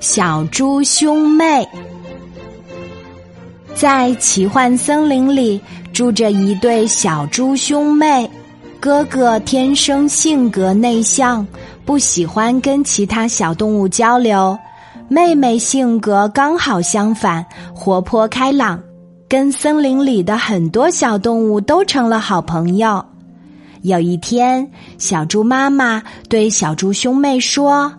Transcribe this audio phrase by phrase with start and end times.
[0.00, 1.66] 小猪兄妹
[3.74, 5.60] 在奇幻森林里
[5.92, 8.28] 住着一对小猪兄妹，
[8.80, 11.46] 哥哥天生性格内向，
[11.84, 14.56] 不喜欢跟其他小动物交流；
[15.08, 17.44] 妹妹性格刚好相反，
[17.74, 18.80] 活泼开朗，
[19.28, 23.04] 跟森林里的很多小动物都成了好朋友。
[23.82, 27.92] 有一天，小猪妈妈对小猪兄妹说：“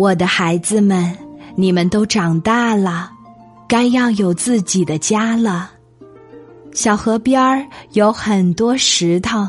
[0.00, 1.14] 我的孩子们，
[1.54, 3.10] 你们都长大了，
[3.68, 5.72] 该要有自己的家了。
[6.72, 9.46] 小河边儿有很多石头，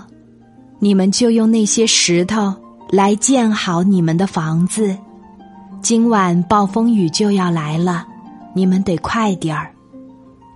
[0.79, 2.53] 你们就用那些石头
[2.89, 4.93] 来建好你们的房子。
[5.81, 8.05] 今晚暴风雨就要来了，
[8.53, 9.71] 你们得快点儿。”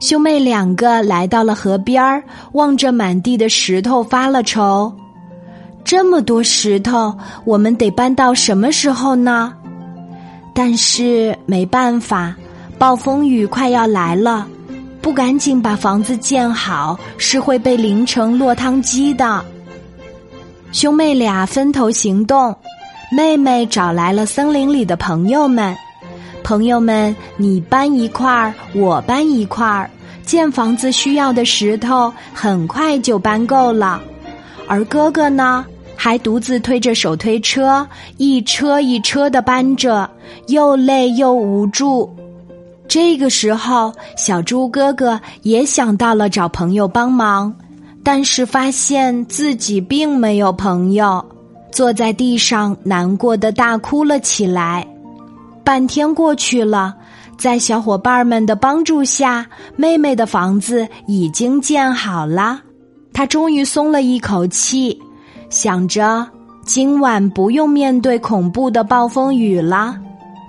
[0.01, 4.93] 兄妹两个来到了河边儿，望着满地的石头发了愁。
[5.85, 9.53] 这么多石头，我们得搬到什么时候呢？
[10.57, 12.33] 但是没办法，
[12.77, 14.47] 暴风雨快要来了，
[15.01, 19.43] 不赶紧把房子建好，是会被淋成落汤鸡的。
[20.71, 22.55] 兄妹俩分头行动，
[23.11, 25.75] 妹妹找来了森林里的朋友们。
[26.41, 29.89] 朋友们，你搬一块儿，我搬一块儿，
[30.23, 34.01] 建房子需要的石头很快就搬够了。
[34.67, 35.65] 而哥哥呢，
[35.95, 40.09] 还独自推着手推车，一车一车的搬着，
[40.47, 42.09] 又累又无助。
[42.87, 47.53] 这个时候，小猪哥哥也想到了找朋友帮忙，
[48.03, 51.25] 但是发现自己并没有朋友，
[51.71, 54.87] 坐在地上难过的大哭了起来。
[55.63, 56.93] 半天过去了，
[57.39, 62.61] 在小伙伴们的帮助下，妹妹的房子已经建好了。
[63.11, 65.01] 她终于松了一口气，
[65.49, 66.27] 想着
[66.65, 69.95] 今晚不用面对恐怖的暴风雨了。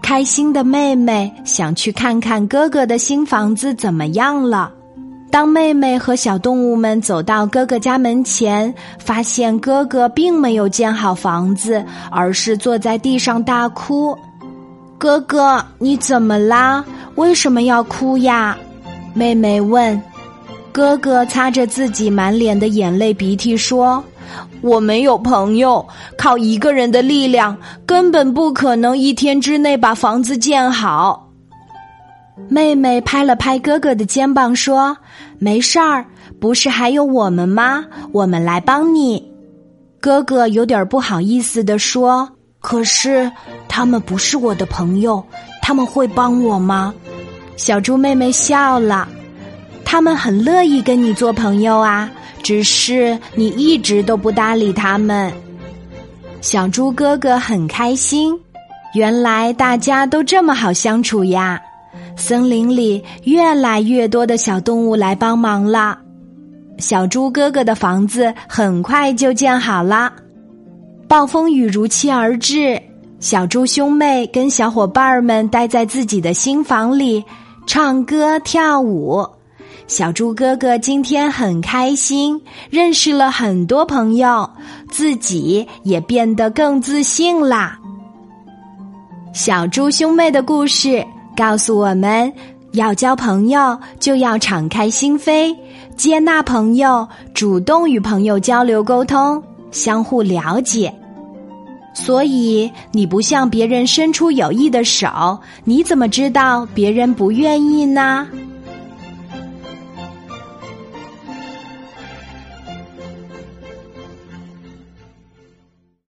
[0.02, 4.72] 开心的妹妹想去看看哥哥的新房子怎么样了。
[5.30, 14.16] 当妹妹和小动物们走到哥哥家门前，发现哥哥并没有建好房子，而是坐在地上大哭。
[14.96, 16.84] 哥哥，你怎么啦？
[17.16, 18.56] 为什么要哭呀？
[19.12, 20.00] 妹妹问。
[20.72, 24.02] 哥哥擦着自己满脸的眼泪鼻涕说
[24.60, 31.30] ：“我没有朋友，靠一个人的力量根本不可能一天之内把房子建好。”
[32.48, 34.96] 妹妹拍了拍哥哥的肩膀说
[35.38, 36.04] ：“没事儿，
[36.38, 37.84] 不是还有我们吗？
[38.12, 39.24] 我们来帮你。”
[40.00, 42.28] 哥哥有点不好意思的说。
[42.60, 43.30] 可是，
[43.68, 45.24] 他们不是我的朋友，
[45.62, 46.92] 他们会帮我吗？
[47.56, 49.08] 小猪妹妹笑了，
[49.84, 52.10] 他们很乐意跟你做朋友啊，
[52.46, 55.32] 只是你一直都不搭理他们。
[56.40, 58.38] 小猪哥哥很开心，
[58.94, 61.60] 原来大家都这么好相处呀！
[62.16, 65.98] 森林里越来越多的小动物来帮忙了，
[66.78, 70.12] 小猪哥哥的房子很快就建好了。
[71.08, 72.80] 暴风雨如期而至，
[73.18, 77.24] 小猪兄妹跟小伙伴们待在自己的新房里，
[77.66, 79.26] 唱歌跳舞。
[79.86, 84.48] 小猪哥哥今天很开心，认识了很多朋友，
[84.90, 87.78] 自己也变得更自信啦。
[89.32, 92.32] 小猪兄妹的故事告诉我们
[92.72, 95.54] 要交朋友，就要敞开心扉，
[95.96, 99.40] 接纳朋友，主动与朋友交流沟通。
[99.70, 100.92] 相互了解，
[101.94, 108.26] 所以你不向别人伸出友谊的手，你怎么知道别人不愿意呢？